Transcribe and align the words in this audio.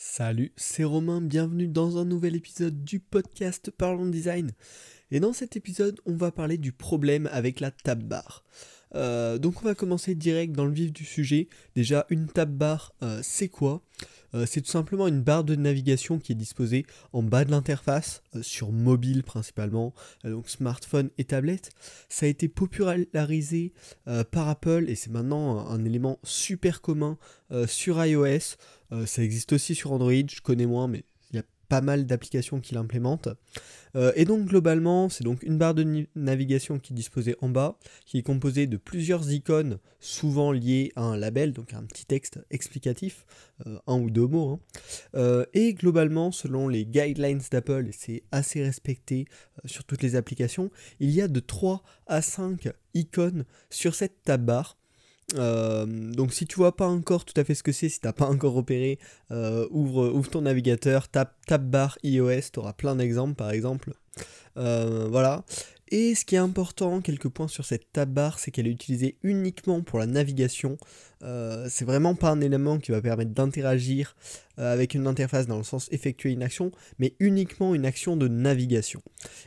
Salut, 0.00 0.52
c'est 0.54 0.84
Romain, 0.84 1.20
bienvenue 1.20 1.66
dans 1.66 1.98
un 1.98 2.04
nouvel 2.04 2.36
épisode 2.36 2.84
du 2.84 3.00
podcast 3.00 3.72
Parlons 3.72 4.06
Design. 4.06 4.52
Et 5.10 5.18
dans 5.18 5.32
cet 5.32 5.56
épisode, 5.56 5.98
on 6.06 6.14
va 6.14 6.30
parler 6.30 6.56
du 6.56 6.70
problème 6.70 7.28
avec 7.32 7.58
la 7.58 7.72
tab 7.72 8.04
bar. 8.04 8.44
Euh, 8.94 9.38
donc 9.38 9.60
on 9.60 9.64
va 9.64 9.74
commencer 9.74 10.14
direct 10.14 10.52
dans 10.52 10.66
le 10.66 10.72
vif 10.72 10.92
du 10.92 11.04
sujet. 11.04 11.48
Déjà, 11.74 12.06
une 12.10 12.28
tab 12.28 12.50
bar, 12.50 12.94
euh, 13.02 13.18
c'est 13.24 13.48
quoi? 13.48 13.82
Euh, 14.34 14.44
c'est 14.46 14.60
tout 14.60 14.70
simplement 14.70 15.08
une 15.08 15.22
barre 15.22 15.42
de 15.42 15.56
navigation 15.56 16.18
qui 16.18 16.32
est 16.32 16.36
disposée 16.36 16.86
en 17.12 17.22
bas 17.22 17.44
de 17.44 17.50
l'interface, 17.50 18.22
euh, 18.36 18.42
sur 18.42 18.70
mobile 18.70 19.24
principalement, 19.24 19.94
donc 20.22 20.48
smartphone 20.48 21.10
et 21.18 21.24
tablette. 21.24 21.70
Ça 22.08 22.26
a 22.26 22.28
été 22.28 22.46
popularisé 22.46 23.72
par 24.30 24.48
Apple 24.48 24.84
et 24.86 24.94
c'est 24.94 25.10
maintenant 25.10 25.66
un, 25.66 25.84
élément 25.84 26.18
super 26.22 26.82
commun 26.82 27.18
sur 27.66 28.04
iOS. 28.04 28.56
Ça 29.06 29.22
existe 29.22 29.52
aussi 29.52 29.74
sur 29.74 29.92
Android, 29.92 30.12
je 30.12 30.40
connais 30.40 30.66
moins, 30.66 30.88
mais 30.88 31.04
pas 31.68 31.80
mal 31.80 32.06
d'applications 32.06 32.60
qui 32.60 32.74
l'implémentent. 32.74 33.28
Euh, 33.96 34.12
et 34.16 34.24
donc 34.24 34.46
globalement, 34.46 35.08
c'est 35.08 35.24
donc 35.24 35.42
une 35.42 35.58
barre 35.58 35.74
de 35.74 36.06
navigation 36.14 36.78
qui 36.78 36.92
est 36.92 36.96
disposée 36.96 37.36
en 37.40 37.48
bas, 37.48 37.78
qui 38.06 38.18
est 38.18 38.22
composée 38.22 38.66
de 38.66 38.76
plusieurs 38.76 39.30
icônes, 39.30 39.78
souvent 40.00 40.52
liées 40.52 40.92
à 40.96 41.02
un 41.02 41.16
label, 41.16 41.52
donc 41.52 41.74
un 41.74 41.84
petit 41.84 42.06
texte 42.06 42.40
explicatif, 42.50 43.26
euh, 43.66 43.78
un 43.86 43.98
ou 43.98 44.10
deux 44.10 44.26
mots. 44.26 44.50
Hein. 44.52 44.60
Euh, 45.14 45.44
et 45.54 45.74
globalement, 45.74 46.32
selon 46.32 46.68
les 46.68 46.84
guidelines 46.86 47.42
d'Apple, 47.50 47.86
et 47.88 47.92
c'est 47.92 48.22
assez 48.32 48.62
respecté 48.62 49.26
sur 49.64 49.84
toutes 49.84 50.02
les 50.02 50.16
applications, 50.16 50.70
il 51.00 51.10
y 51.10 51.20
a 51.20 51.28
de 51.28 51.40
3 51.40 51.82
à 52.06 52.22
5 52.22 52.70
icônes 52.94 53.44
sur 53.70 53.94
cette 53.94 54.22
tab 54.22 54.44
barre. 54.44 54.77
Euh, 55.36 55.84
donc 55.86 56.32
si 56.32 56.46
tu 56.46 56.56
vois 56.56 56.74
pas 56.74 56.86
encore 56.86 57.26
tout 57.26 57.38
à 57.38 57.44
fait 57.44 57.54
ce 57.54 57.62
que 57.62 57.72
c'est, 57.72 57.88
si 57.88 58.00
t'as 58.00 58.12
pas 58.12 58.26
encore 58.30 58.56
opéré, 58.56 58.98
euh, 59.30 59.66
ouvre, 59.70 60.22
ton 60.28 60.42
navigateur, 60.42 61.08
tape 61.08 61.34
tab 61.46 61.68
bar 61.68 61.98
iOS, 62.02 62.50
tu 62.52 62.58
auras 62.58 62.72
plein 62.72 62.96
d'exemples 62.96 63.34
par 63.34 63.50
exemple. 63.50 63.92
Euh, 64.56 65.06
voilà. 65.10 65.44
Et 65.90 66.14
ce 66.14 66.26
qui 66.26 66.34
est 66.34 66.38
important, 66.38 67.00
quelques 67.00 67.28
points 67.28 67.48
sur 67.48 67.64
cette 67.64 67.92
tab 67.92 68.10
bar, 68.10 68.38
c'est 68.38 68.50
qu'elle 68.50 68.66
est 68.66 68.72
utilisée 68.72 69.16
uniquement 69.22 69.80
pour 69.82 69.98
la 69.98 70.06
navigation. 70.06 70.76
Euh, 71.22 71.66
c'est 71.70 71.86
vraiment 71.86 72.14
pas 72.14 72.30
un 72.30 72.42
élément 72.42 72.78
qui 72.78 72.90
va 72.90 73.00
permettre 73.00 73.32
d'interagir 73.32 74.14
euh, 74.58 74.72
avec 74.72 74.94
une 74.94 75.06
interface 75.06 75.46
dans 75.46 75.56
le 75.56 75.64
sens 75.64 75.88
effectuer 75.90 76.30
une 76.30 76.42
action, 76.42 76.72
mais 76.98 77.14
uniquement 77.20 77.74
une 77.74 77.86
action 77.86 78.18
de 78.18 78.28
navigation. 78.28 79.00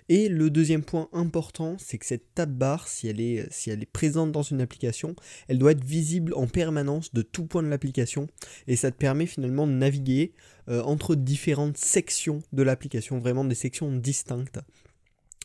Et 0.09 0.29
le 0.29 0.49
deuxième 0.49 0.83
point 0.83 1.09
important, 1.13 1.75
c'est 1.77 1.99
que 1.99 2.07
cette 2.07 2.33
tab 2.33 2.51
bar, 2.51 2.87
si 2.87 3.07
elle, 3.07 3.21
est, 3.21 3.85
présente 3.93 4.31
dans 4.31 4.41
une 4.41 4.61
application, 4.61 5.15
elle 5.47 5.59
doit 5.59 5.73
être 5.73 5.83
visible 5.83 6.33
en 6.33 6.47
permanence 6.47 7.13
de 7.13 7.21
tout 7.21 7.45
point 7.45 7.61
de 7.61 7.69
l'application, 7.69 8.27
et 8.67 8.75
ça 8.75 8.89
te 8.89 8.97
permet 8.97 9.27
finalement 9.27 9.67
de 9.67 9.73
naviguer 9.73 10.33
euh, 10.69 10.81
entre 10.83 11.15
différentes 11.15 11.77
sections 11.77 12.41
de 12.51 12.63
l'application, 12.63 13.19
vraiment 13.19 13.45
des 13.45 13.55
sections 13.55 13.91
distinctes. 13.91 14.59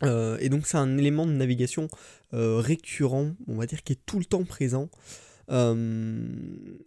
Euh, 0.02 0.36
et 0.40 0.48
donc 0.48 0.66
c'est 0.66 0.76
un 0.76 0.98
élément 0.98 1.26
de 1.26 1.32
navigation 1.32 1.88
euh, 2.34 2.58
récurrent, 2.58 3.32
on 3.46 3.56
va 3.56 3.66
dire, 3.66 3.82
qui 3.82 3.94
est 3.94 4.00
tout 4.06 4.18
le 4.18 4.24
temps 4.24 4.44
présent. 4.44 4.88
Euh, 5.50 6.28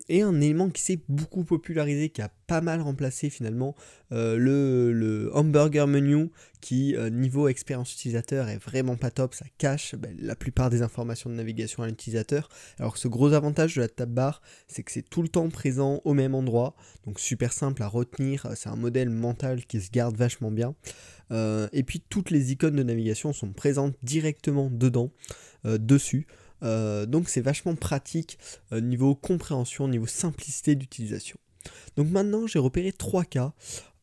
et 0.09 0.21
un 0.21 0.41
élément 0.41 0.69
qui 0.69 0.81
s'est 0.81 0.99
beaucoup 1.07 1.43
popularisé, 1.43 2.09
qui 2.09 2.21
a 2.21 2.29
pas 2.47 2.61
mal 2.61 2.81
remplacé 2.81 3.29
finalement 3.29 3.75
le, 4.11 5.29
hamburger 5.33 5.87
menu, 5.87 6.29
qui 6.61 6.95
niveau 7.11 7.47
expérience 7.47 7.93
utilisateur 7.93 8.49
est 8.49 8.57
vraiment 8.57 8.95
pas 8.95 9.11
top, 9.11 9.35
ça 9.35 9.45
cache 9.59 9.95
ben, 9.95 10.15
la 10.19 10.35
plupart 10.35 10.69
des 10.69 10.81
informations 10.81 11.29
de 11.29 11.35
navigation 11.35 11.83
à 11.83 11.87
l'utilisateur. 11.87 12.49
Alors 12.79 12.93
que 12.93 12.99
ce 12.99 13.07
gros 13.07 13.33
avantage 13.33 13.75
de 13.75 13.81
la 13.81 13.87
tab 13.87 14.09
bar, 14.09 14.41
c'est 14.67 14.81
que 14.83 14.91
c'est 14.91 15.07
tout 15.07 15.21
le 15.21 15.29
temps 15.29 15.47
présent 15.49 16.01
au 16.05 16.13
même 16.13 16.33
endroit, 16.33 16.75
donc 17.05 17.19
super 17.19 17.53
simple 17.53 17.83
à 17.83 17.87
retenir, 17.87 18.47
c'est 18.55 18.69
un 18.69 18.75
modèle 18.75 19.09
mental 19.09 19.65
qui 19.65 19.79
se 19.79 19.91
garde 19.91 20.17
vachement 20.17 20.51
bien. 20.51 20.75
Euh, 21.31 21.67
et 21.73 21.83
puis 21.83 22.01
toutes 22.09 22.31
les 22.31 22.51
icônes 22.51 22.75
de 22.75 22.83
navigation 22.83 23.33
sont 23.33 23.51
présentes 23.51 23.95
directement 24.03 24.69
dedans, 24.71 25.11
euh, 25.65 25.77
dessus. 25.77 26.27
Euh, 26.63 27.05
donc 27.05 27.29
c'est 27.29 27.41
vachement 27.41 27.75
pratique 27.75 28.37
niveau 28.71 29.15
compréhension, 29.15 29.87
niveau 29.87 30.07
simplicité 30.07 30.75
d'utilisation. 30.75 31.37
Donc 31.95 32.09
maintenant 32.09 32.47
j'ai 32.47 32.59
repéré 32.59 32.91
trois 32.91 33.25
cas. 33.25 33.53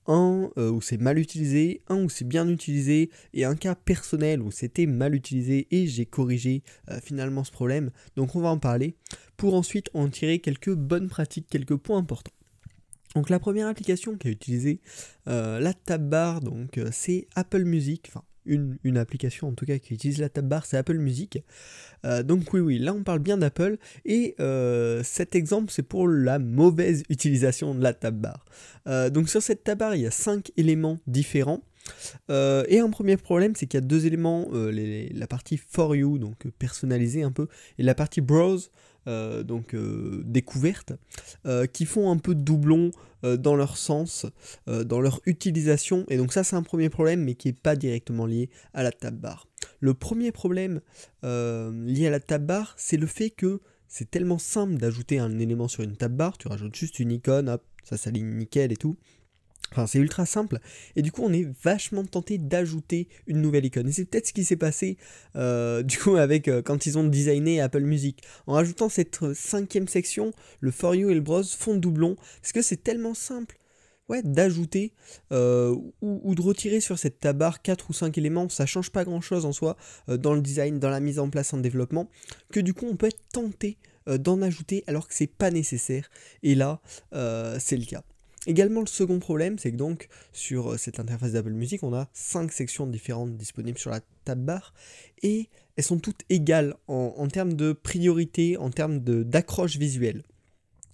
Un 0.08 0.50
où 0.56 0.80
c'est 0.80 1.00
mal 1.00 1.18
utilisé, 1.18 1.82
un 1.88 2.04
où 2.04 2.08
c'est 2.08 2.24
bien 2.24 2.48
utilisé, 2.48 3.10
et 3.34 3.44
un 3.44 3.56
cas 3.56 3.74
personnel 3.74 4.40
où 4.40 4.52
c'était 4.52 4.86
mal 4.86 5.16
utilisé 5.16 5.66
et 5.72 5.88
j'ai 5.88 6.06
corrigé 6.06 6.62
finalement 7.02 7.42
ce 7.42 7.50
problème. 7.50 7.90
Donc 8.14 8.36
on 8.36 8.40
va 8.40 8.50
en 8.50 8.58
parler 8.58 8.94
pour 9.36 9.54
ensuite 9.54 9.90
en 9.94 10.08
tirer 10.08 10.38
quelques 10.38 10.72
bonnes 10.72 11.08
pratiques, 11.08 11.48
quelques 11.50 11.74
points 11.74 11.98
importants. 11.98 12.30
Donc 13.16 13.30
la 13.30 13.38
première 13.38 13.66
application 13.66 14.18
qui 14.18 14.28
a 14.28 14.30
utilisé 14.30 14.80
euh, 15.26 15.58
la 15.58 15.72
tab 15.72 16.06
bar, 16.06 16.42
donc 16.42 16.76
euh, 16.76 16.90
c'est 16.92 17.26
Apple 17.34 17.64
Music, 17.64 18.12
une, 18.46 18.96
application 18.96 19.48
en 19.48 19.52
tout 19.52 19.66
cas 19.66 19.78
qui 19.78 19.94
utilise 19.94 20.18
la 20.18 20.28
tab 20.28 20.46
bar, 20.48 20.66
c'est 20.66 20.76
Apple 20.76 20.98
Music. 20.98 21.42
Euh, 22.04 22.22
donc 22.22 22.52
oui 22.52 22.60
oui, 22.60 22.78
là 22.78 22.92
on 22.94 23.02
parle 23.02 23.18
bien 23.18 23.36
d'Apple 23.36 23.78
et 24.04 24.34
cet 25.02 25.34
exemple 25.34 25.72
c'est 25.72 25.82
pour 25.82 26.08
la 26.08 26.38
mauvaise 26.38 27.02
utilisation 27.08 27.74
de 27.74 27.82
la 27.82 27.92
tab 27.92 28.16
bar. 28.16 28.44
donc 29.10 29.28
sur 29.28 29.42
cette 29.42 29.64
tab 29.64 29.78
bar 29.78 29.94
il 29.94 30.02
y 30.02 30.06
a 30.06 30.10
cinq 30.10 30.52
éléments 30.56 30.98
différents. 31.06 31.62
et 32.28 32.78
un 32.78 32.90
premier 32.90 33.16
problème, 33.16 33.54
c'est 33.54 33.66
qu'il 33.66 33.78
y 33.78 33.82
a 33.82 33.86
deux 33.86 34.06
éléments, 34.06 34.48
la 34.52 35.26
partie 35.26 35.56
for 35.56 35.94
you, 35.94 36.18
donc 36.18 36.46
personnalisée 36.58 37.22
un 37.22 37.32
peu, 37.32 37.48
et 37.78 37.82
la 37.82 37.94
partie 37.94 38.20
browse, 38.20 38.70
euh, 38.70 38.85
donc 39.06 39.74
euh, 39.74 40.22
découvertes, 40.24 40.92
euh, 41.46 41.66
qui 41.66 41.86
font 41.86 42.10
un 42.10 42.18
peu 42.18 42.34
de 42.34 42.40
doublon 42.40 42.90
dans 43.22 43.56
leur 43.56 43.76
sens, 43.76 44.26
dans 44.68 45.00
leur 45.00 45.20
utilisation, 45.26 46.04
et 46.08 46.16
donc 46.16 46.32
ça 46.32 46.44
c'est 46.44 46.54
un 46.54 46.62
premier 46.62 46.90
problème, 46.90 47.24
mais 47.24 47.34
qui 47.34 47.48
n'est 47.48 47.54
pas 47.54 47.74
directement 47.74 48.24
lié 48.24 48.50
à 48.72 48.84
la 48.84 48.92
tab 48.92 49.16
bar. 49.16 49.48
Le 49.80 49.94
premier 49.94 50.30
problème 50.30 50.80
lié 51.24 52.06
à 52.06 52.10
la 52.10 52.20
tab 52.20 52.46
bar, 52.46 52.74
c'est 52.76 52.98
le 52.98 53.06
fait 53.08 53.30
que 53.30 53.60
c'est 53.88 54.10
tellement 54.10 54.38
simple 54.38 54.74
d'ajouter 54.76 55.18
un 55.18 55.40
élément 55.40 55.66
sur 55.66 55.82
une 55.82 55.96
tab 55.96 56.14
bar, 56.14 56.38
tu 56.38 56.46
rajoutes 56.46 56.76
juste 56.76 57.00
une 57.00 57.10
icône, 57.10 57.48
hop, 57.48 57.64
ça 57.82 57.96
s'aligne 57.96 58.36
nickel 58.36 58.70
et 58.70 58.76
tout. 58.76 58.96
Enfin, 59.72 59.86
c'est 59.86 59.98
ultra 59.98 60.26
simple. 60.26 60.60
Et 60.94 61.02
du 61.02 61.10
coup, 61.10 61.22
on 61.24 61.32
est 61.32 61.46
vachement 61.62 62.04
tenté 62.04 62.38
d'ajouter 62.38 63.08
une 63.26 63.40
nouvelle 63.40 63.64
icône. 63.64 63.88
Et 63.88 63.92
c'est 63.92 64.04
peut-être 64.04 64.28
ce 64.28 64.32
qui 64.32 64.44
s'est 64.44 64.56
passé, 64.56 64.96
euh, 65.34 65.82
du 65.82 65.98
coup, 65.98 66.16
avec 66.16 66.48
euh, 66.48 66.62
quand 66.62 66.86
ils 66.86 66.98
ont 66.98 67.04
designé 67.04 67.60
Apple 67.60 67.82
Music. 67.82 68.22
En 68.46 68.54
rajoutant 68.54 68.88
cette 68.88 69.22
euh, 69.22 69.34
cinquième 69.34 69.88
section, 69.88 70.32
le 70.60 70.70
For 70.70 70.94
You 70.94 71.10
et 71.10 71.14
le 71.14 71.20
Browse 71.20 71.54
font 71.54 71.74
doublon. 71.74 72.16
Parce 72.40 72.52
que 72.52 72.62
c'est 72.62 72.82
tellement 72.82 73.14
simple. 73.14 73.58
Ouais, 74.08 74.22
d'ajouter 74.22 74.92
ou, 75.32 76.34
de 76.36 76.40
retirer 76.40 76.78
sur 76.78 76.96
cette 76.96 77.18
tabar 77.18 77.60
4 77.60 77.90
ou 77.90 77.92
5 77.92 78.16
éléments, 78.16 78.48
ça 78.48 78.64
change 78.64 78.90
pas 78.90 79.04
grand 79.04 79.20
chose 79.20 79.44
en 79.44 79.50
soi 79.50 79.76
dans 80.06 80.32
le 80.32 80.40
design, 80.40 80.78
dans 80.78 80.90
la 80.90 81.00
mise 81.00 81.18
en 81.18 81.28
place 81.28 81.52
en 81.52 81.56
développement, 81.58 82.08
que 82.52 82.60
du 82.60 82.72
coup 82.72 82.86
on 82.88 82.94
peut 82.94 83.06
être 83.06 83.28
tenté 83.32 83.78
d'en 84.06 84.42
ajouter 84.42 84.84
alors 84.86 85.08
que 85.08 85.14
c'est 85.14 85.26
pas 85.26 85.50
nécessaire. 85.50 86.08
Et 86.44 86.54
là, 86.54 86.80
c'est 87.58 87.76
le 87.76 87.84
cas. 87.84 88.04
Également, 88.46 88.80
le 88.80 88.86
second 88.86 89.18
problème, 89.18 89.58
c'est 89.58 89.72
que 89.72 89.76
donc 89.76 90.08
sur 90.32 90.72
euh, 90.72 90.76
cette 90.76 91.00
interface 91.00 91.32
d'Apple 91.32 91.50
Music, 91.50 91.82
on 91.82 91.92
a 91.92 92.08
5 92.12 92.52
sections 92.52 92.86
différentes 92.86 93.36
disponibles 93.36 93.78
sur 93.78 93.90
la 93.90 94.00
tab 94.24 94.38
bar 94.38 94.72
et 95.22 95.48
elles 95.76 95.84
sont 95.84 95.98
toutes 95.98 96.22
égales 96.30 96.74
en, 96.86 97.26
termes 97.28 97.54
de 97.54 97.72
priorité, 97.72 98.56
en 98.56 98.70
termes 98.70 99.00
d'accroche 99.00 99.76
visuelle. 99.76 100.22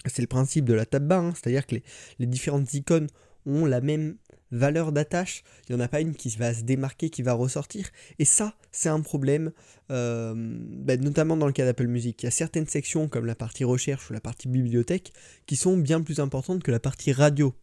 C'est 0.07 0.23
le 0.23 0.29
principe 0.29 0.65
de 0.65 0.75
la 0.75 0.87
tab 0.87 1.07
bar, 1.07 1.23
hein, 1.23 1.33
c'est-à-dire 1.35 1.67
que 1.67 1.77
les, 2.19 2.27
différentes 2.27 2.73
icônes 2.75 3.07
ont 3.47 3.65
la 3.65 3.81
même 3.81 4.17
valeur 4.53 4.93
d'attache, 4.93 5.43
il 5.69 5.75
n'y 5.75 5.83
en 5.83 5.85
a 5.85 5.89
pas 5.89 6.01
une 6.01 6.15
qui 6.15 6.29
va 6.31 6.55
se 6.55 6.63
démarquer, 6.63 7.11
qui 7.11 7.23
va 7.23 7.33
ressortir. 7.33 7.89
Et 8.19 8.25
ça, 8.25 8.55
c'est 8.71 8.89
un 8.89 9.01
problème, 9.01 9.53
euh, 9.91 10.35
bah, 10.37 10.97
notamment 10.97 11.37
dans 11.37 11.47
le 11.47 11.53
cas 11.53 11.65
d'Apple 11.65 11.89
Music. 11.89 12.23
Il 12.23 12.27
y 12.27 12.29
a 12.29 12.31
certaines 12.31 12.69
sections, 12.69 13.09
comme 13.09 13.27
la 13.27 13.35
partie 13.35 13.65
recherche 13.65 14.11
ou 14.11 14.13
la 14.13 14.21
partie 14.21 14.49
bibliothèque, 14.49 15.13
qui 15.47 15.57
sont 15.57 15.77
bien 15.77 16.03
plus 16.03 16.21
importantes 16.21 16.63
que 16.63 16.71
la 16.71 16.81
partie 16.81 17.13
radio 17.13 17.55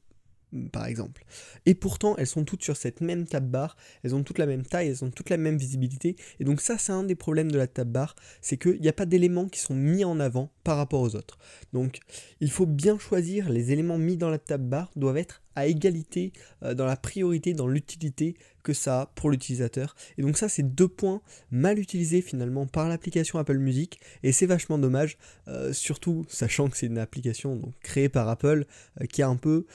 par 0.71 0.85
exemple. 0.85 1.23
Et 1.65 1.75
pourtant, 1.75 2.15
elles 2.17 2.27
sont 2.27 2.43
toutes 2.43 2.63
sur 2.63 2.75
cette 2.75 3.01
même 3.01 3.27
tab 3.27 3.49
bar, 3.49 3.77
elles 4.03 4.15
ont 4.15 4.23
toutes 4.23 4.39
la 4.39 4.45
même 4.45 4.65
taille, 4.65 4.87
elles 4.87 5.03
ont 5.03 5.11
toutes 5.11 5.29
la 5.29 5.37
même 5.37 5.57
visibilité. 5.57 6.15
Et 6.39 6.43
donc 6.43 6.61
ça, 6.61 6.77
c'est 6.77 6.91
un 6.91 7.03
des 7.03 7.15
problèmes 7.15 7.51
de 7.51 7.57
la 7.57 7.67
tab 7.67 7.89
bar, 7.89 8.15
c'est 8.41 8.57
qu'il 8.57 8.81
n'y 8.81 8.87
a 8.87 8.93
pas 8.93 9.05
d'éléments 9.05 9.47
qui 9.47 9.59
sont 9.59 9.75
mis 9.75 10.03
en 10.03 10.19
avant 10.19 10.51
par 10.63 10.77
rapport 10.77 11.01
aux 11.01 11.15
autres. 11.15 11.37
Donc 11.73 11.99
il 12.39 12.51
faut 12.51 12.65
bien 12.65 12.97
choisir, 12.97 13.49
les 13.49 13.71
éléments 13.71 13.97
mis 13.97 14.17
dans 14.17 14.29
la 14.29 14.39
tab 14.39 14.61
bar 14.61 14.91
doivent 14.95 15.17
être 15.17 15.41
à 15.55 15.67
égalité 15.67 16.33
euh, 16.63 16.73
dans 16.73 16.85
la 16.85 16.95
priorité, 16.95 17.53
dans 17.53 17.67
l'utilité 17.67 18.35
que 18.63 18.73
ça 18.73 19.01
a 19.01 19.05
pour 19.07 19.29
l'utilisateur. 19.29 19.95
Et 20.17 20.21
donc 20.21 20.37
ça, 20.37 20.49
c'est 20.49 20.63
deux 20.63 20.87
points 20.87 21.21
mal 21.51 21.79
utilisés 21.79 22.21
finalement 22.21 22.65
par 22.65 22.87
l'application 22.89 23.39
Apple 23.39 23.57
Music, 23.57 23.99
et 24.23 24.31
c'est 24.31 24.45
vachement 24.45 24.77
dommage, 24.77 25.17
euh, 25.47 25.73
surtout 25.73 26.25
sachant 26.27 26.69
que 26.69 26.77
c'est 26.77 26.87
une 26.87 26.97
application 26.97 27.55
donc, 27.55 27.73
créée 27.81 28.09
par 28.09 28.27
Apple 28.29 28.65
euh, 29.01 29.05
qui 29.05 29.21
a 29.21 29.27
un 29.27 29.35
peu 29.35 29.65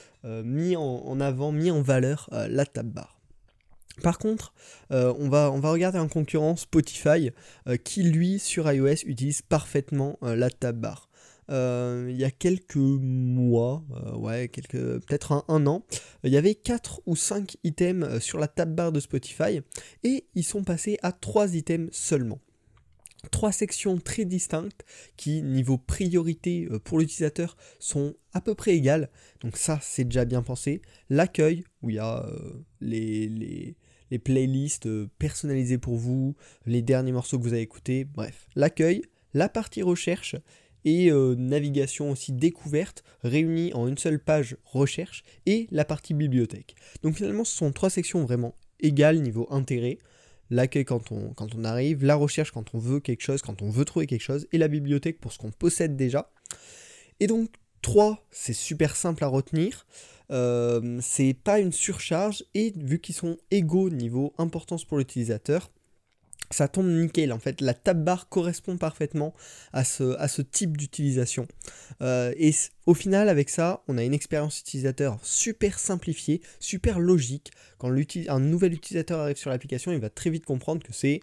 mis 0.42 0.74
en, 0.74 1.20
avant, 1.20 1.52
mis 1.52 1.70
en 1.70 1.82
valeur 1.82 2.30
la 2.32 2.64
tab 2.64 2.86
bar. 2.86 3.20
Par 4.02 4.18
contre, 4.18 4.54
on, 4.88 5.28
va, 5.28 5.50
on 5.50 5.60
va 5.60 5.70
regarder 5.70 5.98
un 5.98 6.08
concurrent 6.08 6.56
Spotify 6.56 7.30
qui 7.84 8.04
lui 8.04 8.38
sur 8.38 8.72
iOS 8.72 9.04
utilise 9.04 9.42
parfaitement 9.42 10.18
la 10.22 10.48
tab 10.48 10.80
bar. 10.80 11.10
Il 11.48 12.16
y 12.16 12.24
a 12.24 12.30
quelques 12.30 12.76
mois, 12.76 13.84
ouais, 14.16 14.48
quelques 14.48 15.00
peut-être 15.04 15.44
un, 15.48 15.66
an, 15.66 15.84
il 16.22 16.32
y 16.32 16.36
avait 16.36 16.54
4 16.54 17.02
ou 17.06 17.16
5 17.16 17.56
items 17.64 18.20
sur 18.20 18.38
la 18.38 18.48
tab 18.48 18.74
bar 18.74 18.92
de 18.92 19.00
Spotify 19.00 19.60
et 20.02 20.26
ils 20.34 20.44
sont 20.44 20.64
passés 20.64 20.98
à 21.02 21.12
3 21.12 21.54
items 21.54 21.90
seulement 21.92 22.40
trois 23.30 23.52
sections 23.52 23.98
très 23.98 24.24
distinctes 24.24 24.84
qui, 25.16 25.42
niveau 25.42 25.78
priorité 25.78 26.68
euh, 26.70 26.78
pour 26.78 26.98
l'utilisateur, 26.98 27.56
sont 27.78 28.14
à 28.32 28.40
peu 28.40 28.54
près 28.54 28.74
égales. 28.74 29.10
Donc 29.40 29.56
ça, 29.56 29.78
c'est 29.82 30.04
déjà 30.04 30.24
bien 30.24 30.42
pensé. 30.42 30.82
L'accueil, 31.10 31.64
où 31.82 31.90
il 31.90 31.96
y 31.96 31.98
a 31.98 32.24
euh, 32.24 32.64
les, 32.80 33.28
les, 33.28 33.76
les, 34.10 34.18
playlists 34.18 34.86
euh, 34.86 35.08
personnalisées 35.18 35.78
pour 35.78 35.96
vous, 35.96 36.36
les 36.66 36.82
derniers 36.82 37.12
morceaux 37.12 37.38
que 37.38 37.44
vous 37.44 37.52
avez 37.52 37.62
écoutés, 37.62 38.04
bref. 38.04 38.46
L'accueil, 38.54 39.02
la 39.32 39.48
partie 39.48 39.82
recherche 39.82 40.36
et 40.84 41.10
navigation 41.12 42.10
aussi 42.10 42.32
découverte 42.32 43.04
réunies 43.22 43.72
en 43.74 43.88
une 43.88 43.98
seule 43.98 44.18
page 44.18 44.56
recherche 44.64 45.22
et 45.46 45.66
la 45.70 45.84
partie 45.84 46.14
bibliothèque. 46.14 46.74
Donc 47.02 47.16
finalement, 47.16 47.44
ce 47.44 47.56
sont 47.56 47.72
trois 47.72 47.90
sections 47.90 48.24
vraiment 48.24 48.54
égales 48.80 49.20
niveau 49.20 49.46
intérêt 49.50 49.98
l'accueil 50.50 50.84
quand 50.84 51.10
on, 51.10 51.64
arrive, 51.64 52.04
la 52.04 52.14
recherche 52.14 52.50
quand 52.52 52.74
on 52.74 52.78
veut 52.78 53.00
quelque 53.00 53.22
chose, 53.22 53.42
quand 53.42 53.62
on 53.62 53.70
veut 53.70 53.84
trouver 53.84 54.06
quelque 54.06 54.22
chose, 54.22 54.46
et 54.52 54.58
la 54.58 54.68
bibliothèque 54.68 55.20
pour 55.20 55.32
ce 55.32 55.38
qu'on 55.38 55.50
possède 55.50 55.96
déjà. 55.96 56.30
Et 57.20 57.26
donc 57.26 57.50
3, 57.82 58.26
c'est 58.30 58.54
super 58.54 58.96
simple 58.96 59.24
à 59.24 59.28
retenir. 59.28 59.86
Euh, 60.30 60.98
c'est 61.02 61.34
pas 61.34 61.60
une 61.60 61.72
surcharge 61.72 62.44
et 62.54 62.72
vu 62.76 62.98
qu'ils 62.98 63.14
sont 63.14 63.36
égaux 63.50 63.90
niveau 63.90 64.32
importance 64.38 64.84
pour 64.84 64.98
l'utilisateur, 64.98 65.70
ça 66.54 66.68
tombe 66.68 66.86
nickel 66.86 67.32
en 67.32 67.38
fait. 67.38 67.60
La 67.60 67.74
tab 67.74 68.02
bar 68.02 68.28
correspond 68.28 68.76
parfaitement 68.76 69.34
à 69.72 69.84
ce, 69.84 70.42
type 70.42 70.76
d'utilisation. 70.76 71.46
Euh, 72.02 72.32
et 72.36 72.52
au 72.86 72.94
final, 72.94 73.28
avec 73.28 73.50
ça, 73.50 73.82
on 73.88 73.98
a 73.98 74.04
une 74.04 74.14
expérience 74.14 74.60
utilisateur 74.60 75.18
super 75.22 75.78
simplifiée, 75.78 76.40
super 76.60 77.00
logique. 77.00 77.50
Quand 77.78 77.92
un 78.28 78.40
nouvel 78.40 78.72
utilisateur 78.72 79.20
arrive 79.20 79.36
sur 79.36 79.50
l'application, 79.50 79.92
il 79.92 79.98
va 79.98 80.10
très 80.10 80.30
vite 80.30 80.44
comprendre 80.44 80.82
que 80.82 80.92
c'est 80.92 81.20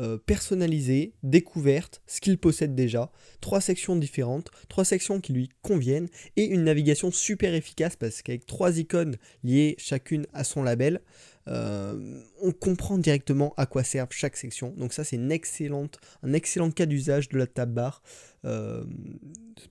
euh, 0.00 0.18
personnalisé, 0.18 1.12
découverte, 1.22 2.02
ce 2.08 2.20
qu'il 2.20 2.36
possède 2.36 2.74
déjà, 2.74 3.12
trois 3.40 3.60
sections 3.60 3.94
différentes, 3.94 4.50
trois 4.68 4.84
sections 4.84 5.20
qui 5.20 5.32
lui 5.32 5.50
conviennent 5.62 6.08
et 6.34 6.46
une 6.46 6.64
navigation 6.64 7.12
super 7.12 7.54
efficace 7.54 7.94
parce 7.94 8.20
qu'avec 8.20 8.44
trois 8.44 8.78
icônes 8.78 9.16
liées 9.44 9.76
chacune 9.78 10.26
à 10.32 10.42
son 10.42 10.64
label, 10.64 11.00
euh, 11.46 12.20
on 12.40 12.52
comprend 12.52 12.98
directement 12.98 13.52
à 13.56 13.66
quoi 13.66 13.84
servent 13.84 14.12
chaque 14.12 14.36
section. 14.36 14.72
Donc 14.76 14.92
ça 14.92 15.04
c'est 15.04 15.18
un 15.18 15.30
excellent 15.30 16.70
cas 16.70 16.86
d'usage 16.86 17.28
de 17.28 17.38
la 17.38 17.46
tab 17.46 17.72
bar 17.72 18.02
euh, 18.44 18.84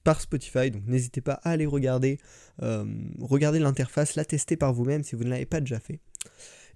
par 0.04 0.22
Spotify. 0.22 0.72
Donc 0.72 0.84
n'hésitez 0.88 1.22
pas 1.22 1.40
à 1.44 1.52
aller 1.52 1.66
regarder, 1.66 2.20
euh, 2.62 2.86
regarder 3.20 3.60
l'interface, 3.60 4.16
la 4.16 4.26
tester 4.26 4.56
par 4.58 4.74
vous-même 4.74 5.04
si 5.04 5.16
vous 5.16 5.24
ne 5.24 5.30
l'avez 5.30 5.46
pas 5.46 5.60
déjà 5.60 5.80
fait. 5.80 6.00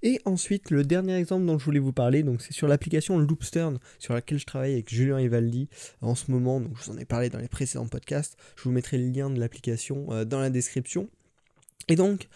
Et 0.03 0.21
ensuite, 0.25 0.69
le 0.69 0.83
dernier 0.83 1.15
exemple 1.15 1.47
dont 1.47 1.57
je 1.57 1.65
voulais 1.65 1.79
vous 1.79 1.93
parler, 1.93 2.23
c'est 2.39 2.53
sur 2.53 2.67
l'application 2.67 3.17
Loopstern, 3.17 3.79
sur 3.97 4.13
laquelle 4.13 4.37
je 4.37 4.45
travaille 4.45 4.73
avec 4.73 4.93
Julien 4.93 5.17
Evaldi 5.17 5.69
en 6.01 6.13
ce 6.13 6.29
moment. 6.29 6.59
Donc 6.59 6.77
je 6.77 6.83
vous 6.83 6.91
en 6.95 6.99
ai 6.99 7.05
parlé 7.05 7.31
dans 7.31 7.39
les 7.39 7.47
précédents 7.47 7.87
podcasts. 7.87 8.37
Je 8.57 8.63
vous 8.63 8.71
mettrai 8.71 8.99
le 8.99 9.09
lien 9.09 9.31
de 9.31 9.39
l'application 9.39 10.23
dans 10.25 10.39
la 10.39 10.51
description. 10.51 11.09
Et 11.87 11.95
donc, 11.95 12.27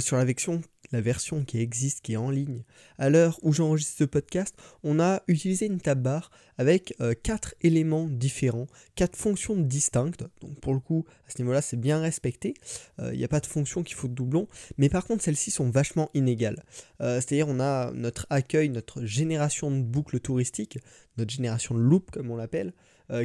sur 0.00 0.18
la 0.18 0.26
version 0.26 0.60
la 0.92 1.00
version 1.00 1.44
qui 1.44 1.58
existe, 1.58 2.00
qui 2.02 2.14
est 2.14 2.16
en 2.16 2.30
ligne, 2.30 2.62
à 2.98 3.10
l'heure 3.10 3.38
où 3.42 3.52
j'enregistre 3.52 3.98
ce 3.98 4.04
podcast, 4.04 4.54
on 4.82 5.00
a 5.00 5.22
utilisé 5.28 5.66
une 5.66 5.80
tab 5.80 6.02
bar 6.02 6.30
avec 6.58 6.94
euh, 7.00 7.14
quatre 7.20 7.54
éléments 7.60 8.06
différents, 8.08 8.66
quatre 8.94 9.16
fonctions 9.16 9.56
distinctes. 9.56 10.24
Donc 10.40 10.58
pour 10.60 10.74
le 10.74 10.80
coup, 10.80 11.04
à 11.26 11.30
ce 11.30 11.38
niveau-là, 11.38 11.60
c'est 11.60 11.78
bien 11.78 12.00
respecté. 12.00 12.54
Euh, 13.00 13.10
il 13.12 13.18
n'y 13.18 13.24
a 13.24 13.28
pas 13.28 13.40
de 13.40 13.46
fonction 13.46 13.82
qui 13.82 13.94
faut 13.94 14.08
de 14.08 14.14
doublon. 14.14 14.48
Mais 14.78 14.88
par 14.88 15.04
contre, 15.06 15.22
celles-ci 15.22 15.50
sont 15.50 15.70
vachement 15.70 16.10
inégales. 16.14 16.64
Euh, 17.00 17.16
c'est-à-dire, 17.16 17.48
on 17.48 17.60
a 17.60 17.90
notre 17.92 18.26
accueil, 18.30 18.68
notre 18.68 19.04
génération 19.04 19.70
de 19.70 19.82
boucles 19.82 20.20
touristiques, 20.20 20.78
notre 21.18 21.32
génération 21.32 21.74
de 21.74 21.80
loop, 21.80 22.10
comme 22.10 22.30
on 22.30 22.36
l'appelle. 22.36 22.72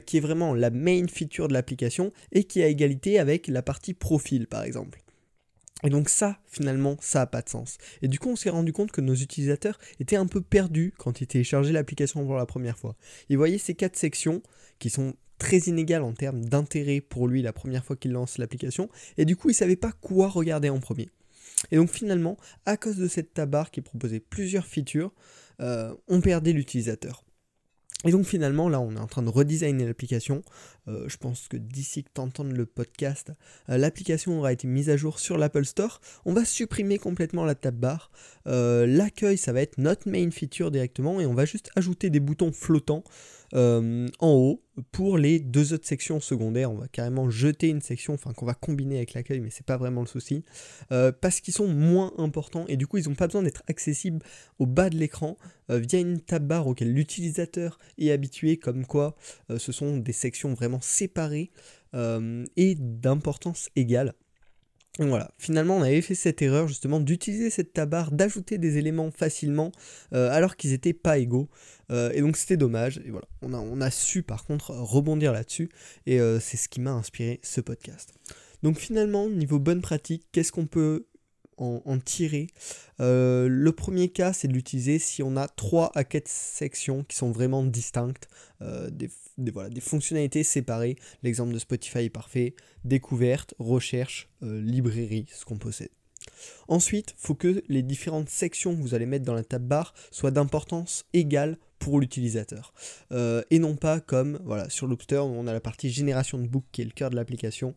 qui 0.05 0.17
est 0.17 0.21
vraiment 0.21 0.53
la 0.53 0.69
main 0.69 1.07
feature 1.07 1.47
de 1.47 1.53
l'application 1.53 2.13
et 2.31 2.43
qui 2.43 2.61
a 2.61 2.67
égalité 2.67 3.17
avec 3.17 3.47
la 3.47 3.63
partie 3.63 3.95
profil 3.95 4.45
par 4.45 4.61
exemple. 4.61 5.01
Et 5.83 5.89
donc 5.89 6.09
ça, 6.09 6.39
finalement, 6.47 6.95
ça 6.99 7.19
n'a 7.19 7.25
pas 7.25 7.41
de 7.41 7.49
sens. 7.49 7.77
Et 8.01 8.07
du 8.07 8.19
coup, 8.19 8.29
on 8.29 8.35
s'est 8.35 8.49
rendu 8.49 8.73
compte 8.73 8.91
que 8.91 9.01
nos 9.01 9.15
utilisateurs 9.15 9.79
étaient 9.99 10.15
un 10.15 10.27
peu 10.27 10.41
perdus 10.41 10.93
quand 10.97 11.21
ils 11.21 11.27
téléchargeaient 11.27 11.71
l'application 11.71 12.23
pour 12.25 12.35
la 12.35 12.45
première 12.45 12.77
fois. 12.77 12.95
Ils 13.29 13.37
voyaient 13.37 13.57
ces 13.57 13.73
quatre 13.73 13.95
sections 13.95 14.41
qui 14.79 14.89
sont 14.89 15.15
très 15.37 15.57
inégales 15.57 16.03
en 16.03 16.13
termes 16.13 16.45
d'intérêt 16.45 17.01
pour 17.01 17.27
lui 17.27 17.41
la 17.41 17.51
première 17.51 17.83
fois 17.83 17.95
qu'il 17.95 18.11
lance 18.11 18.37
l'application, 18.37 18.89
et 19.17 19.25
du 19.25 19.35
coup, 19.35 19.49
il 19.49 19.53
ne 19.53 19.57
savait 19.57 19.75
pas 19.75 19.91
quoi 19.91 20.27
regarder 20.27 20.69
en 20.69 20.79
premier. 20.79 21.09
Et 21.71 21.77
donc 21.77 21.89
finalement, 21.89 22.37
à 22.65 22.77
cause 22.77 22.97
de 22.97 23.07
cette 23.07 23.33
tabar 23.33 23.71
qui 23.71 23.81
proposait 23.81 24.19
plusieurs 24.19 24.65
features, 24.65 25.11
euh, 25.59 25.95
on 26.07 26.21
perdait 26.21 26.53
l'utilisateur. 26.53 27.23
Et 28.03 28.12
donc 28.12 28.25
finalement, 28.25 28.68
là, 28.68 28.81
on 28.81 28.95
est 28.95 29.00
en 29.00 29.07
train 29.07 29.21
de 29.21 29.30
redesigner 29.30 29.86
l'application. 29.86 30.44
Euh, 30.88 31.07
je 31.07 31.18
pense 31.18 31.48
que 31.48 31.57
d'ici 31.57 32.03
que 32.03 32.09
tu 32.13 32.21
entends 32.21 32.44
le 32.44 32.65
podcast, 32.65 33.31
euh, 33.69 33.77
l'application 33.77 34.39
aura 34.39 34.51
été 34.51 34.68
mise 34.68 34.89
à 34.89 34.98
jour 34.98 35.19
sur 35.19 35.38
l'Apple 35.38 35.65
Store. 35.65 36.01
On 36.25 36.33
va 36.33 36.44
supprimer 36.44 36.98
complètement 36.98 37.45
la 37.45 37.53
tab 37.53 37.75
bar. 37.75 38.12
Euh, 38.48 38.88
l'accueil, 38.88 39.38
ça 39.38 39.53
va 39.53 39.62
être 39.62 39.77
notre 39.77 40.09
main 40.09 40.31
feature 40.31 40.71
directement 40.71 41.21
et 41.21 41.27
on 41.27 41.36
va 41.36 41.45
juste 41.45 41.69
ajouter 41.75 42.09
des 42.09 42.19
boutons 42.19 42.51
flottants 42.51 43.03
en 43.53 44.12
haut 44.21 44.62
pour 44.92 45.18
les 45.18 45.39
deux 45.39 45.74
autres 45.74 45.86
sections 45.86 46.19
secondaires, 46.19 46.71
on 46.71 46.75
va 46.75 46.88
carrément 46.88 47.30
jeter 47.30 47.69
une 47.69 47.81
section, 47.81 48.13
enfin 48.13 48.33
qu'on 48.33 48.45
va 48.45 48.53
combiner 48.53 48.98
avec 48.98 49.13
l'accueil, 49.13 49.39
mais 49.39 49.50
c'est 49.50 49.65
pas 49.65 49.77
vraiment 49.77 50.01
le 50.01 50.07
souci, 50.07 50.44
euh, 50.92 51.12
parce 51.12 51.42
qu'ils 51.42 51.53
sont 51.53 51.68
moins 51.68 52.13
importants 52.18 52.65
et 52.68 52.77
du 52.77 52.88
coup 52.88 52.98
ils 52.98 53.07
n'ont 53.07 53.15
pas 53.15 53.27
besoin 53.27 53.44
d'être 53.44 53.63
accessibles 53.68 54.24
au 54.59 54.65
bas 54.65 54.89
de 54.89 54.98
l'écran 54.98 55.38
euh, 55.69 55.80
via 55.80 56.00
une 56.00 56.19
tab 56.19 56.45
bar 56.48 56.68
auquel 56.68 56.94
l'utilisateur 56.94 57.80
est 57.98 58.12
habitué, 58.12 58.57
comme 58.57 58.86
quoi 58.86 59.15
euh, 59.50 59.59
ce 59.59 59.71
sont 59.71 59.98
des 59.98 60.13
sections 60.13 60.53
vraiment 60.53 60.81
séparées 60.81 61.51
et 62.56 62.75
d'importance 62.80 63.68
égale. 63.75 64.13
Donc 64.99 65.07
voilà, 65.07 65.31
finalement 65.38 65.77
on 65.77 65.81
avait 65.81 66.01
fait 66.01 66.15
cette 66.15 66.41
erreur 66.41 66.67
justement 66.67 66.99
d'utiliser 66.99 67.49
cette 67.49 67.71
tabar, 67.71 68.11
d'ajouter 68.11 68.57
des 68.57 68.77
éléments 68.77 69.09
facilement 69.09 69.71
euh, 70.13 70.29
alors 70.31 70.57
qu'ils 70.57 70.71
n'étaient 70.71 70.93
pas 70.93 71.17
égaux. 71.17 71.47
Euh, 71.91 72.11
et 72.13 72.19
donc 72.19 72.35
c'était 72.35 72.57
dommage. 72.57 73.01
Et 73.05 73.09
voilà, 73.09 73.27
on 73.41 73.53
a, 73.53 73.57
on 73.57 73.79
a 73.79 73.89
su 73.89 74.21
par 74.21 74.43
contre 74.43 74.71
rebondir 74.71 75.31
là-dessus. 75.31 75.69
Et 76.05 76.19
euh, 76.19 76.39
c'est 76.41 76.57
ce 76.57 76.67
qui 76.67 76.81
m'a 76.81 76.91
inspiré 76.91 77.39
ce 77.41 77.61
podcast. 77.61 78.13
Donc 78.63 78.77
finalement, 78.77 79.29
niveau 79.29 79.59
bonne 79.59 79.81
pratique, 79.81 80.25
qu'est-ce 80.31 80.51
qu'on 80.51 80.67
peut 80.67 81.05
en, 81.57 82.00
tirer. 82.00 82.48
Euh, 83.00 83.48
le 83.48 83.72
premier 83.72 84.10
cas, 84.10 84.34
c'est 84.34 84.48
de 84.48 84.53
l'utiliser 84.53 85.00
si 85.00 85.22
on 85.24 85.38
a 85.38 85.48
3 85.48 85.91
à 85.96 86.03
4 86.03 86.27
sections 86.27 87.03
qui 87.03 87.15
sont 87.15 87.31
vraiment 87.31 87.63
distinctes, 87.63 88.27
euh, 88.62 88.89
des, 88.89 89.10
voilà, 89.51 89.70
des, 89.70 89.81
fonctionnalités 89.81 90.43
séparées. 90.43 90.98
L'exemple 91.24 91.53
de 91.53 91.60
Spotify 91.60 92.00
est 92.00 92.10
parfait. 92.10 92.55
Découverte, 92.84 93.53
recherche, 93.60 94.29
euh, 94.43 94.62
librairie, 94.62 95.27
ce 95.34 95.46
qu'on 95.46 95.58
possède. 95.58 95.89
Ensuite, 96.67 97.15
il 97.17 97.22
faut 97.22 97.36
que 97.36 97.63
les 97.67 97.81
différentes 97.81 98.29
sections 98.29 98.75
que 98.75 98.81
vous 98.81 98.93
allez 98.93 99.08
mettre 99.08 99.25
dans 99.25 99.34
la 99.34 99.43
tab 99.43 99.63
bar 99.63 99.93
soient 100.12 100.31
d'importance 100.31 101.05
égale 101.13 101.58
pour 101.79 102.00
l'utilisateur. 102.00 102.75
et 103.10 103.58
non 103.58 103.75
pas 103.75 104.00
comme 104.00 104.39
voilà, 104.46 104.70
sur 104.70 104.86
Loopster, 104.86 105.17
on 105.17 105.48
a 105.48 105.53
la 105.53 105.60
partie 105.60 105.89
génération 105.89 106.38
de 106.38 106.46
book 106.46 106.63
qui 106.72 106.84
est 106.84 106.86
le 106.86 106.91
cœur 106.91 107.10
de 107.10 107.15
l'application. 107.15 107.74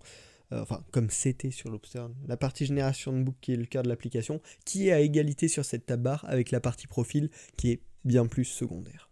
Euh, 0.52 0.60
enfin 0.60 0.84
comme 0.90 1.10
c'était 1.10 1.50
sur 1.50 1.70
l'Obstern, 1.70 2.14
la 2.26 2.36
partie 2.36 2.66
génération 2.66 3.12
de 3.12 3.22
book 3.22 3.36
qui 3.40 3.52
est 3.52 3.56
le 3.56 3.64
cœur 3.64 3.82
de 3.82 3.88
l'application, 3.88 4.40
qui 4.64 4.88
est 4.88 4.92
à 4.92 5.00
égalité 5.00 5.48
sur 5.48 5.64
cette 5.64 5.86
tab 5.86 6.02
bar 6.02 6.24
avec 6.28 6.50
la 6.50 6.60
partie 6.60 6.86
profil 6.86 7.30
qui 7.56 7.70
est 7.70 7.80
bien 8.04 8.26
plus 8.26 8.44
secondaire. 8.44 9.10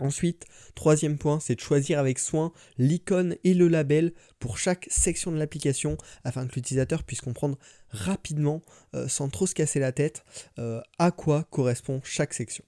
Ensuite, 0.00 0.46
troisième 0.76 1.18
point, 1.18 1.40
c'est 1.40 1.56
de 1.56 1.60
choisir 1.60 1.98
avec 1.98 2.18
soin 2.20 2.52
l'icône 2.78 3.36
et 3.42 3.52
le 3.52 3.66
label 3.66 4.12
pour 4.38 4.58
chaque 4.58 4.86
section 4.90 5.32
de 5.32 5.38
l'application 5.38 5.96
afin 6.22 6.46
que 6.46 6.54
l'utilisateur 6.54 7.02
puisse 7.02 7.20
comprendre 7.20 7.58
rapidement, 7.90 8.62
euh, 8.94 9.08
sans 9.08 9.28
trop 9.28 9.46
se 9.46 9.54
casser 9.54 9.80
la 9.80 9.90
tête, 9.90 10.24
euh, 10.58 10.80
à 10.98 11.10
quoi 11.10 11.44
correspond 11.50 12.00
chaque 12.04 12.32
section. 12.32 12.64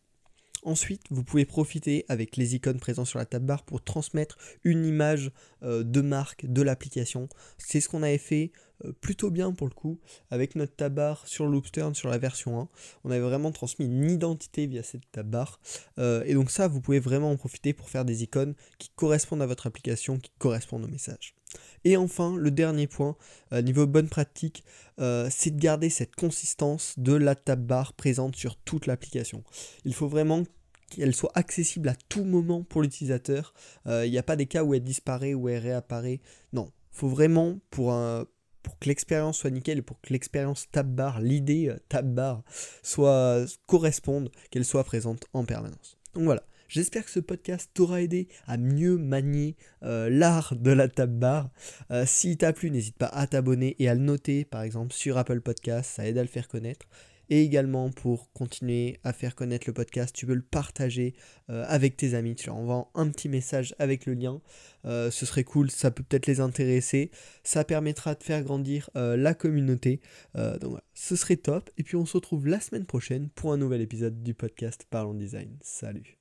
Ensuite, 0.62 1.02
vous 1.11 1.25
pouvez 1.25 1.47
profiter 1.47 2.05
avec 2.09 2.37
les 2.37 2.55
icônes 2.55 2.79
présentes 2.79 3.07
sur 3.07 3.19
la 3.19 3.25
tab 3.25 3.45
bar 3.45 3.62
pour 3.62 3.83
transmettre 3.83 4.37
une 4.62 4.85
image 4.85 5.31
euh, 5.62 5.83
de 5.83 6.00
marque 6.00 6.45
de 6.47 6.61
l'application. 6.61 7.29
C'est 7.57 7.81
ce 7.81 7.88
qu'on 7.88 8.02
avait 8.02 8.19
fait 8.19 8.52
euh, 8.85 8.93
plutôt 9.00 9.31
bien 9.31 9.52
pour 9.52 9.67
le 9.67 9.75
coup 9.75 9.99
avec 10.31 10.57
notre 10.57 10.76
tab 10.76 10.95
bar 10.95 11.26
sur 11.26 11.47
Loopstern 11.47 11.95
sur 11.95 12.11
la 12.11 12.19
version 12.19 12.61
1. 12.61 12.69
On 13.05 13.11
avait 13.11 13.21
vraiment 13.21 13.52
transmis 13.52 13.87
une 13.87 14.11
identité 14.11 14.67
via 14.67 14.83
cette 14.83 15.11
tab 15.12 15.29
bar. 15.29 15.61
Euh, 15.99 16.23
et 16.26 16.35
donc 16.35 16.50
ça, 16.50 16.69
vous 16.69 16.81
pouvez 16.81 17.00
vraiment 17.00 17.31
en 17.31 17.37
profiter 17.37 17.73
pour 17.73 17.88
faire 17.88 18.05
des 18.05 18.23
icônes 18.23 18.55
qui 18.79 18.90
correspondent 18.95 19.43
à 19.43 19.47
votre 19.47 19.67
application, 19.67 20.19
qui 20.19 20.31
correspondent 20.38 20.85
au 20.85 20.88
message. 20.88 21.35
Et 21.85 21.97
enfin, 21.97 22.37
le 22.37 22.50
dernier 22.50 22.87
point, 22.87 23.16
niveau 23.52 23.87
bonne 23.87 24.09
pratique, 24.09 24.64
c'est 24.99 25.50
de 25.50 25.61
garder 25.61 25.88
cette 25.88 26.14
consistance 26.14 26.95
de 26.99 27.14
la 27.14 27.35
tab 27.35 27.64
bar 27.64 27.95
présente 27.95 28.37
sur 28.37 28.57
toute 28.57 28.87
l'application. 28.87 29.42
Il 29.85 29.95
faut 29.95 30.09
vraiment 30.09 30.45
qu'elle 30.90 31.14
soit 31.14 31.33
accessible 31.35 31.88
à 31.88 31.95
tout 32.09 32.25
moment 32.25 32.62
pour 32.64 32.83
l'utilisateur. 32.83 33.54
Il 33.87 34.11
n'y 34.11 34.19
a 34.19 34.23
pas 34.23 34.37
des 34.37 34.47
cas 34.47 34.62
où 34.62 34.75
elle 34.75 34.85
disparaît, 34.85 35.33
où 35.33 35.49
elle 35.49 35.62
réapparaît. 35.62 36.21
Non, 36.52 36.71
faut 36.90 37.09
vraiment 37.09 37.59
pour 37.71 37.95
que 38.78 38.88
l'expérience 38.88 39.38
soit 39.38 39.50
nickel 39.50 39.78
et 39.78 39.83
pour 39.83 40.00
que 40.00 40.12
l'expérience 40.12 40.69
tab 40.71 40.95
bar, 40.95 41.21
l'idée 41.21 41.69
euh, 41.69 41.78
tab 41.88 42.12
bar 42.12 42.42
soit 42.83 43.45
corresponde, 43.66 44.30
qu'elle 44.50 44.64
soit 44.64 44.85
présente 44.85 45.25
en 45.33 45.45
permanence. 45.45 45.97
Donc 46.14 46.25
voilà, 46.25 46.42
J'espère 46.71 47.05
que 47.05 47.11
ce 47.11 47.19
podcast 47.19 47.69
t'aura 47.75 48.00
aidé 48.00 48.29
à 48.47 48.57
mieux 48.57 48.97
manier 48.97 49.57
euh, 49.83 50.09
l'art 50.09 50.55
de 50.55 50.71
la 50.71 50.87
tab 50.87 51.11
bar. 51.11 51.50
Euh, 51.91 52.07
S'il 52.07 52.37
t'a 52.37 52.53
plu, 52.53 52.71
n'hésite 52.71 52.97
pas 52.97 53.09
à 53.09 53.27
t'abonner 53.27 53.75
et 53.81 53.89
à 53.89 53.95
le 53.95 54.00
noter, 54.00 54.45
par 54.45 54.62
exemple, 54.62 54.93
sur 54.93 55.19
Apple 55.19 55.41
Podcast, 55.41 55.91
ça 55.97 56.07
aide 56.07 56.17
à 56.17 56.23
le 56.23 56.29
faire 56.29 56.47
connaître. 56.47 56.87
Et 57.29 57.43
également 57.43 57.91
pour 57.91 58.31
continuer 58.33 59.00
à 59.03 59.12
faire 59.12 59.35
connaître 59.35 59.65
le 59.67 59.73
podcast, 59.73 60.15
tu 60.15 60.27
peux 60.27 60.35
le 60.35 60.43
partager 60.43 61.15
euh, 61.49 61.65
avec 61.67 61.97
tes 61.97 62.15
amis. 62.15 62.37
Tu 62.37 62.47
leur 62.47 62.57
envoies 62.57 62.89
un 62.95 63.09
petit 63.09 63.29
message 63.29 63.75
avec 63.81 64.07
le 64.07 64.15
lien. 64.15 64.41
Euh, 64.85 65.11
ce 65.11 65.27
serait 65.27 65.43
cool, 65.43 65.73
ça 65.73 65.91
peut 65.91 66.05
peut-être 66.05 66.29
les 66.29 66.39
intéresser. 66.39 67.11
Ça 67.43 67.65
permettra 67.65 68.15
de 68.15 68.23
faire 68.23 68.45
grandir 68.45 68.91
la 68.95 69.35
communauté. 69.35 70.00
donc 70.35 70.71
voilà, 70.71 70.85
ce 70.95 71.17
serait 71.17 71.37
top. 71.37 71.69
Et 71.79 71.83
puis 71.83 71.97
on 71.97 72.07
se 72.07 72.17
retrouve 72.17 72.47
la 72.47 72.61
semaine 72.61 72.87
prochaine 72.87 73.29
pour 73.31 73.53
un 73.53 73.57
nouvel 73.57 73.81
épisode 73.81 74.23
du 74.23 74.35
podcast 74.35 74.87
Parlons 74.89 75.15
Design. 75.15 75.57
Salut 75.62 76.20